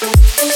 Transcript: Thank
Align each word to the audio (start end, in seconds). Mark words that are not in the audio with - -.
Thank 0.00 0.47